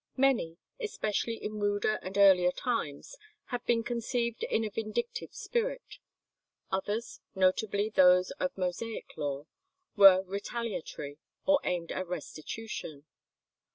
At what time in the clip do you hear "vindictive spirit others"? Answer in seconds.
4.71-7.21